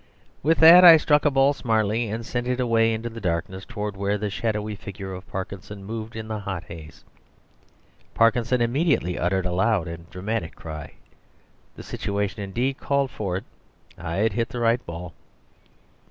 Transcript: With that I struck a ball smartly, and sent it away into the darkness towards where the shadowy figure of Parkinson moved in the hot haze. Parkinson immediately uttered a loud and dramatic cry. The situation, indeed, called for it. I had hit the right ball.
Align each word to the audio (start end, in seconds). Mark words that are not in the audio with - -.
With 0.41 0.57
that 0.61 0.83
I 0.83 0.97
struck 0.97 1.25
a 1.25 1.29
ball 1.29 1.53
smartly, 1.53 2.09
and 2.09 2.25
sent 2.25 2.47
it 2.47 2.59
away 2.59 2.91
into 2.91 3.07
the 3.07 3.21
darkness 3.21 3.65
towards 3.65 3.95
where 3.95 4.17
the 4.17 4.31
shadowy 4.31 4.73
figure 4.75 5.13
of 5.13 5.27
Parkinson 5.27 5.83
moved 5.83 6.15
in 6.15 6.27
the 6.27 6.39
hot 6.39 6.63
haze. 6.63 7.03
Parkinson 8.15 8.61
immediately 8.61 9.19
uttered 9.19 9.45
a 9.45 9.51
loud 9.53 9.87
and 9.87 10.09
dramatic 10.09 10.55
cry. 10.55 10.93
The 11.75 11.83
situation, 11.83 12.41
indeed, 12.41 12.79
called 12.79 13.11
for 13.11 13.37
it. 13.37 13.43
I 13.95 14.15
had 14.15 14.33
hit 14.33 14.49
the 14.49 14.59
right 14.59 14.83
ball. 14.87 15.13